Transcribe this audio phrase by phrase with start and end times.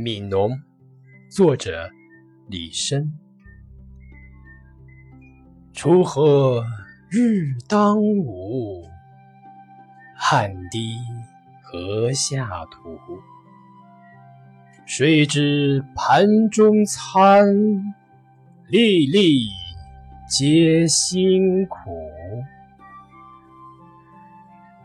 [0.00, 0.58] 悯农
[1.30, 1.90] 作者
[2.48, 3.06] 李绅。
[5.74, 6.64] 锄禾
[7.10, 8.88] 日当午
[10.16, 10.96] 汗滴
[11.62, 12.98] 禾下土。
[14.86, 17.46] 谁知盘中餐
[18.68, 19.42] 粒粒
[20.26, 21.76] 皆辛苦。